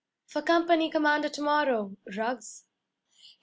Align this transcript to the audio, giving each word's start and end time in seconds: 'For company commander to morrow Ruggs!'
'For 0.25 0.41
company 0.41 0.89
commander 0.89 1.29
to 1.29 1.41
morrow 1.43 1.95
Ruggs!' 2.17 2.65